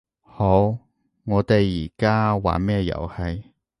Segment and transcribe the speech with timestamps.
[0.23, 0.79] 好，
[1.25, 3.51] 我哋而家玩咩遊戲